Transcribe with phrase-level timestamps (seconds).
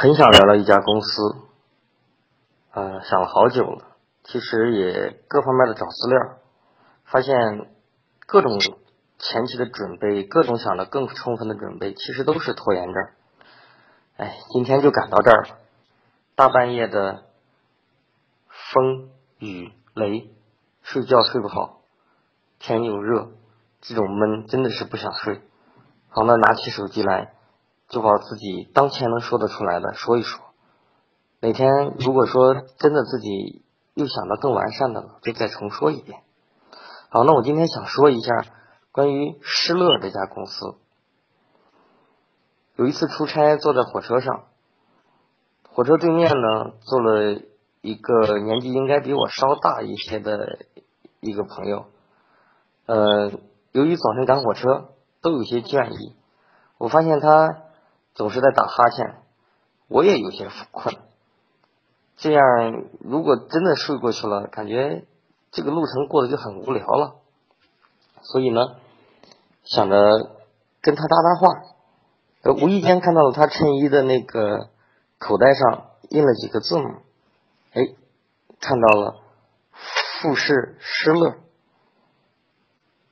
[0.00, 1.36] 很想聊聊一家公司，
[2.72, 3.98] 呃，想了好久了。
[4.24, 6.38] 其实也各方面的找资料，
[7.04, 7.70] 发现
[8.26, 8.58] 各种
[9.18, 12.94] 前期的准备，各种想的更充分的准备，其实都是拖延症。
[14.16, 15.58] 哎，今天就赶到这儿了，
[16.34, 17.24] 大半夜的，
[18.72, 20.30] 风雨雷，
[20.82, 21.82] 睡觉睡不好，
[22.58, 23.32] 天又热，
[23.82, 25.42] 这种闷真的是不想睡。
[26.08, 27.34] 好，那拿起手机来。
[27.90, 30.40] 就把自己当前能说得出来的说一说。
[31.40, 36.20] 哪天如果说真的自己又想到更完善的了，就再重说一遍。
[37.08, 38.44] 好，那我今天想说一下
[38.92, 40.76] 关于施乐这家公司。
[42.76, 44.44] 有一次出差，坐在火车上，
[45.72, 47.40] 火车对面呢坐了
[47.80, 50.58] 一个年纪应该比我稍大一些的
[51.18, 51.86] 一个朋友。
[52.86, 53.32] 呃，
[53.72, 56.14] 由于早晨赶火车，都有些倦意，
[56.78, 57.62] 我发现他。
[58.20, 59.14] 总是在打哈欠，
[59.88, 60.94] 我也有些困。
[62.18, 62.42] 这样，
[63.00, 65.06] 如果真的睡过去了，感觉
[65.50, 67.14] 这个路程过得就很无聊了。
[68.20, 68.60] 所以呢，
[69.64, 70.36] 想着
[70.82, 74.68] 跟他搭搭话，无意间看到了他衬衣的那个
[75.18, 76.96] 口袋上印了几个字母，
[77.72, 77.80] 哎，
[78.60, 79.16] 看到了
[80.20, 81.36] 富士施乐，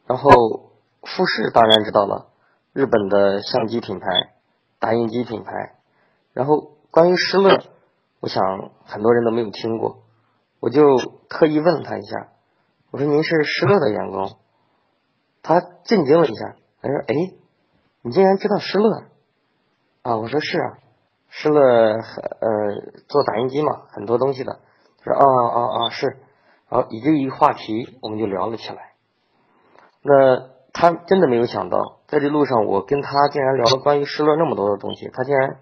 [0.06, 0.30] 然后
[1.00, 2.26] 富士当然知道了，
[2.74, 4.34] 日本的相机品牌。
[4.78, 5.74] 打印机品牌，
[6.32, 7.62] 然后关于施乐，
[8.20, 9.98] 我想很多人都没有听过，
[10.60, 10.96] 我就
[11.28, 12.28] 特意问了他一下，
[12.90, 14.36] 我说您是施乐的员工，
[15.42, 17.14] 他震惊了一下，他说哎，
[18.02, 19.04] 你竟然知道施乐
[20.02, 20.16] 啊？
[20.16, 20.78] 我说是啊，
[21.28, 22.00] 施乐呃
[23.08, 24.60] 做打印机嘛，很多东西的，
[25.04, 26.18] 他说啊啊啊是，
[26.68, 28.94] 然后以这一话题我们就聊了起来，
[30.02, 30.56] 那。
[30.70, 35.10] 他真的没有想到，在这路上，我跟他竟然聊了关于施乐那么多的东西。
[35.12, 35.60] 他竟然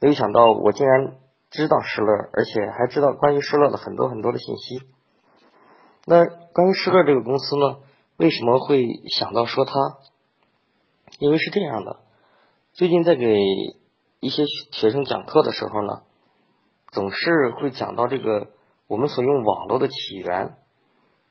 [0.00, 1.14] 没有想到，我竟然
[1.52, 4.80] 知道施乐，而且还知道关于施乐的很多很多的信息。
[6.04, 7.76] 那关于施乐这个公司呢，
[8.16, 9.72] 为什么会想到说他？
[11.20, 12.00] 因为是这样的，
[12.72, 13.38] 最近在给
[14.18, 16.02] 一些学生讲课的时候呢，
[16.90, 18.48] 总是会讲到这个
[18.88, 20.56] 我们所用网络的起源，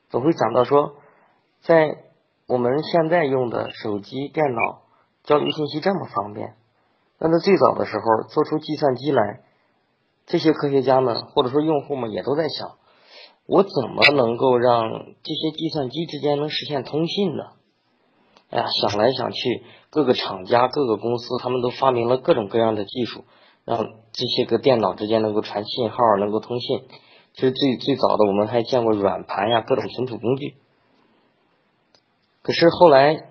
[0.08, 0.96] 总会讲到说
[1.60, 1.98] 在。
[2.46, 4.82] 我们现在用的手机、电脑
[5.22, 6.54] 交流信息这么方便，
[7.18, 9.40] 那在最早的时候做出计算机来，
[10.26, 12.76] 这些科学家们或者说用户们也都在想，
[13.46, 14.90] 我怎么能够让
[15.22, 17.44] 这些计算机之间能实现通信呢？
[18.50, 23.24] 哎呀，想来想去，各个厂家、各个公司他们都发明了各种各样的技术，
[23.64, 23.78] 让
[24.12, 26.82] 这些个电脑之间能够传信号、能够通信。
[27.32, 30.56] 其实最最早的我们还见过软盘呀，各种存储工具。
[32.44, 33.30] 可是后来，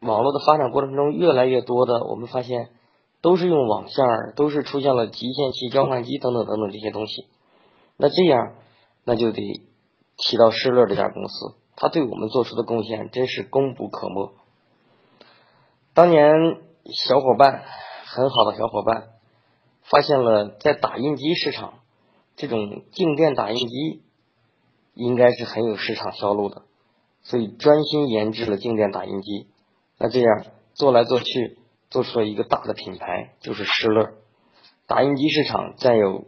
[0.00, 2.68] 网络的发展过程中，越来越多的我们发现，
[3.22, 4.04] 都是用网线，
[4.36, 7.26] 都是出现了集线器、交换机等等等等这些东西。
[7.96, 8.56] 那这样，
[9.04, 9.40] 那就得
[10.18, 14.34] 提到施乐这家公司，他对我们做出的贡献真是功不可没。
[15.94, 16.34] 当年
[16.92, 17.64] 小伙伴，
[18.04, 19.08] 很好的小伙伴，
[19.84, 21.78] 发现了在打印机市场，
[22.36, 24.02] 这种静电打印机
[24.92, 26.67] 应该是很有市场销路的。
[27.28, 29.48] 所以专心研制了静电打印机，
[29.98, 31.58] 那这样做来做去，
[31.90, 34.14] 做出了一个大的品牌，就是施乐。
[34.86, 36.24] 打印机市场占有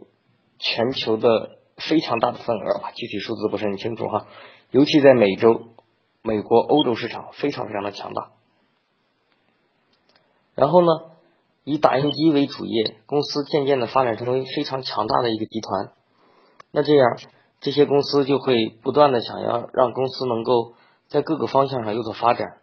[0.59, 4.27] 全球的非常大的份额，具体数字不是很清楚哈。
[4.69, 5.69] 尤其在美洲、
[6.21, 8.33] 美国、欧洲市场非常非常的强大。
[10.53, 10.87] 然后呢，
[11.63, 15.93] 以打印机为主业，公司渐渐的发展成为非常强大的一个集团。
[16.69, 17.17] 那这样，
[17.59, 20.75] 这些公司就会不断的想要让公司能够。
[21.11, 22.61] 在各个方向上有所发展，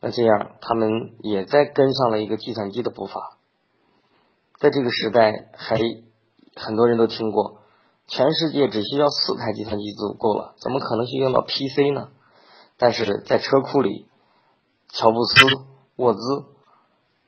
[0.00, 3.36] 那这样他们也在跟上了一个计算机的步伐。
[4.58, 5.78] 在这个时代，还
[6.56, 7.60] 很多人都听过，
[8.06, 12.08] 全世界只需要四台计算机足够了，怎么可能去用到 PC 呢？
[12.78, 14.08] 但是在车库里，
[14.88, 15.44] 乔布斯、
[15.96, 16.20] 沃兹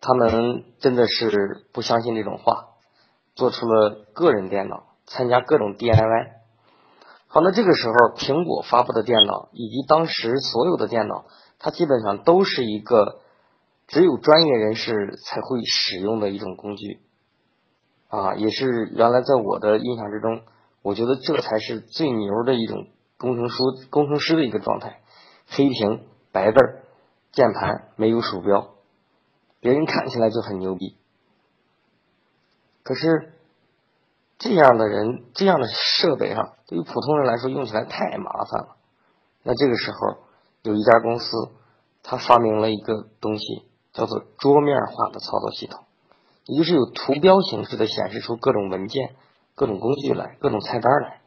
[0.00, 2.69] 他们真的是不相信这种话，
[3.35, 6.45] 做出了个人电脑，参加各种 DIY。
[7.37, 11.27] 好，那这个时候，苹果发布的电脑以及当时所有的电脑，
[11.59, 13.21] 它基本上都是一个
[13.88, 17.03] 只有专业人士才会使用的一种工具，
[18.09, 20.44] 啊，也是原来在我的印象之中，
[20.81, 22.87] 我觉得这才是最牛的一种
[23.19, 25.03] 工程书工程师的一个状态，
[25.47, 26.85] 黑屏白字儿，
[27.33, 28.71] 键盘没有鼠标，
[29.61, 30.97] 别人看起来就很牛逼，
[32.83, 33.35] 可是。
[34.38, 38.77] 这样的人，这样的设备啊，对于普通人来说用起来太麻烦了。
[39.43, 40.19] 那这个时候，
[40.62, 41.50] 有一家公司，
[42.03, 45.85] 他发明了一个东西，叫做桌面化的操作系统。
[46.44, 49.17] 也就是有图标形式的显示出各种文件、
[49.55, 51.21] 各种工具来、各种菜单来。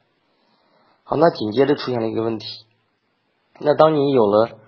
[1.03, 2.45] 好，那紧接着出现了一个问题，
[3.59, 4.59] 那当你有了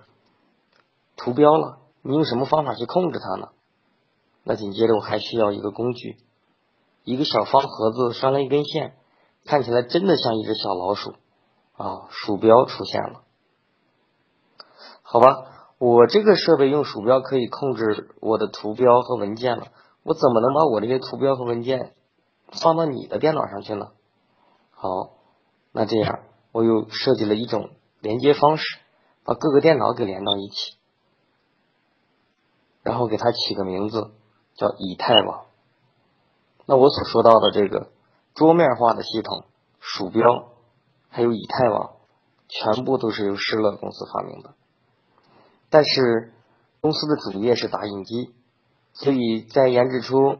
[1.16, 3.48] 图标了，你用什么方法去控制它呢？
[4.42, 6.16] 那紧接着我还需要一个工具，
[7.04, 8.94] 一个小方盒子拴了一根线，
[9.44, 11.14] 看起来真的像一只小老鼠
[11.72, 13.22] 啊，鼠标出现了。
[15.02, 15.36] 好吧，
[15.78, 19.68] 我这个设备用鼠标可以控制我的图标和文件了，
[20.02, 21.94] 我怎么能把我这些图标和文件
[22.52, 23.88] 放到你的电脑上去呢？
[24.70, 24.88] 好，
[25.72, 26.20] 那这样
[26.52, 27.70] 我又设计了一种
[28.00, 28.64] 连接方式，
[29.24, 30.76] 把各个电脑给连到一起，
[32.82, 34.12] 然后给它起个名字。
[34.54, 35.46] 叫以太网。
[36.66, 37.90] 那我所说到的这个
[38.34, 39.44] 桌面化的系统、
[39.80, 40.22] 鼠标，
[41.08, 41.92] 还有以太网，
[42.48, 44.54] 全部都是由施乐公司发明的。
[45.70, 46.32] 但是
[46.80, 48.32] 公司的主业是打印机，
[48.92, 50.38] 所以在研制出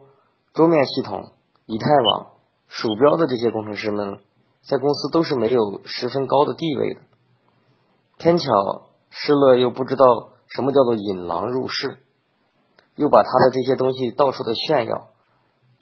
[0.53, 1.33] 桌面系统、
[1.67, 2.33] 以太网、
[2.69, 4.21] 鼠标的这些工程师们，
[4.63, 7.01] 在公司都是没有十分高的地位的。
[8.19, 8.49] 天巧
[9.11, 11.99] 施乐又不知道什么叫做引狼入室。
[12.95, 15.09] 又把他的这些东西到处的炫耀，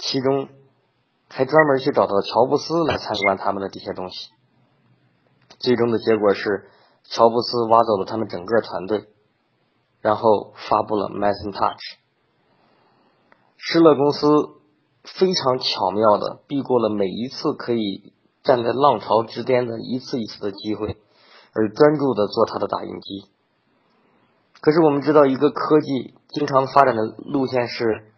[0.01, 0.49] 其中
[1.29, 4.31] 还专门去找到乔布斯来参观他们的这些东西。
[5.59, 6.71] 最终的结果是，
[7.05, 9.09] 乔布斯挖走了他们整个团队，
[10.01, 11.99] 然后发布了 Macintosh。
[13.57, 14.27] 施乐公司
[15.05, 20.97] 非常巧妙的避过了每一次可以站在浪潮之巅的一次一次的机会，
[21.53, 23.29] 而专注的做他的打印机。
[24.63, 28.10] 可是我们知道，一个科技经常发展的路线是，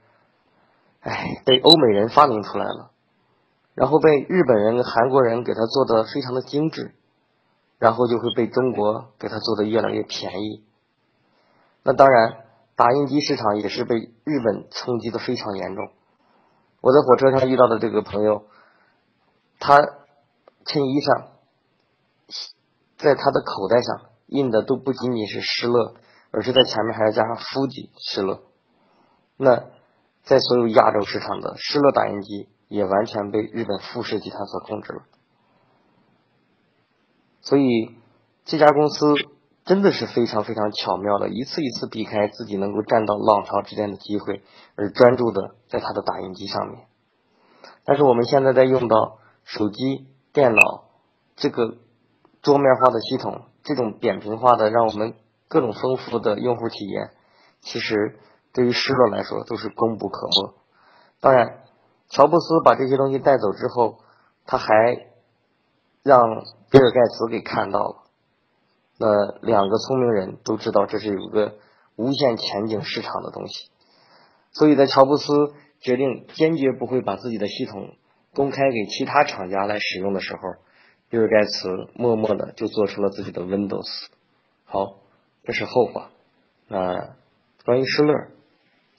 [1.02, 2.90] 哎，被欧美人发明出来了，
[3.74, 6.94] 然后被日本人、韩国人给它做的非常的精致，
[7.78, 10.64] 然后就会被中国给它做的越来越便宜。
[11.82, 12.44] 那当然，
[12.76, 15.90] 打印机市场也是被日本冲击的非常严重。
[16.80, 18.44] 我在火车上遇到的这个朋友，
[19.58, 19.76] 他
[20.64, 21.28] 衬衣上，
[22.96, 25.94] 在他的口袋上印的都不仅仅是施乐。
[26.34, 28.40] 而是在前面还要加上夫吉施乐，
[29.36, 29.64] 那
[30.22, 35.02] 在所有亚洲市场的施乐打印机也完全被日本富士集团所控制了。
[37.40, 37.94] 所以
[38.44, 39.14] 这家公司
[39.64, 44.42] 真的是非常非常巧妙的，一次一次避开自己能够站到浪潮之间的机会，
[44.76, 46.86] 而专注的在他的打印机上面。
[47.84, 50.84] 但是我们现在在用到手机、电脑
[51.36, 51.78] 这个
[52.42, 55.14] 桌面化的系统，这种扁平化的，让我们。
[55.48, 57.10] 各种丰富的用户体验，
[57.60, 58.18] 其实
[58.52, 60.54] 对于施乐来说都是功不可没。
[61.20, 61.64] 当然，
[62.08, 63.98] 乔布斯把这些东西带走之后，
[64.46, 64.66] 他还
[66.02, 67.96] 让比尔盖茨给看到了。
[68.98, 71.54] 那两个聪明人都知道这是有个
[71.96, 73.70] 无限前景市场的东西，
[74.52, 75.32] 所以在乔布斯
[75.80, 77.96] 决定坚决不会把自己的系统
[78.34, 80.40] 公开给其他厂家来使用的时候，
[81.08, 84.06] 比尔盖茨默默的就做出了自己的 Windows。
[84.64, 84.98] 好。
[85.44, 86.12] 这是后话。
[86.68, 87.16] 那
[87.64, 88.14] 关于施乐，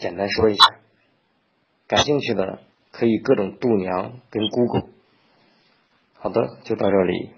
[0.03, 0.65] 简单说一下。
[1.87, 2.59] 感兴趣的
[2.91, 4.89] 可以各种度娘跟 Google。
[6.19, 7.31] 好的，就到这里。